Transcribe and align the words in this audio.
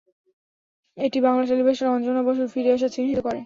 এটি 0.97 1.17
বাংলা 1.25 1.43
টেলিভিশনে 1.49 1.89
অঞ্জনা 1.89 2.21
বসুর 2.27 2.47
ফিরে 2.53 2.69
আসা 2.75 2.87
চিহ্নিত 2.95 3.19
করে। 3.25 3.39